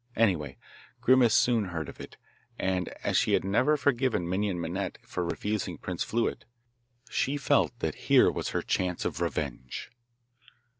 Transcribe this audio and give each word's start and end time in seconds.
Anyway, 0.15 0.57
Grimace 0.99 1.35
soon 1.35 1.65
heard 1.65 1.87
of 1.87 1.99
it, 1.99 2.17
and 2.57 2.87
as 3.03 3.15
she 3.19 3.33
had 3.33 3.45
never 3.45 3.77
forgiven 3.77 4.27
Minon 4.27 4.59
Minette 4.59 4.97
for 5.05 5.23
refusing 5.23 5.77
Prince 5.77 6.03
Fluet, 6.03 6.43
she 7.11 7.37
felt 7.37 7.71
that 7.81 7.93
here 8.09 8.31
was 8.31 8.49
her 8.49 8.63
chance 8.63 9.05
of 9.05 9.21
revenge. 9.21 9.91